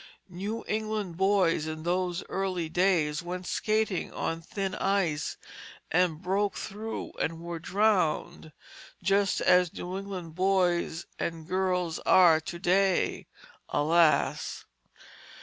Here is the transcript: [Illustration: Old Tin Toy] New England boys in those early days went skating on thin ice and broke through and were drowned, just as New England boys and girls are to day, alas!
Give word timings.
[Illustration: 0.03 0.49
Old 0.49 0.65
Tin 0.65 0.65
Toy] 0.65 0.71
New 0.71 0.75
England 0.75 1.17
boys 1.17 1.67
in 1.67 1.83
those 1.83 2.23
early 2.27 2.69
days 2.69 3.21
went 3.21 3.45
skating 3.45 4.11
on 4.11 4.41
thin 4.41 4.73
ice 4.73 5.37
and 5.91 6.23
broke 6.23 6.55
through 6.55 7.11
and 7.21 7.39
were 7.39 7.59
drowned, 7.59 8.51
just 9.03 9.41
as 9.41 9.71
New 9.71 9.99
England 9.99 10.33
boys 10.33 11.05
and 11.19 11.47
girls 11.47 11.99
are 11.99 12.39
to 12.39 12.57
day, 12.57 13.27
alas! 13.69 14.65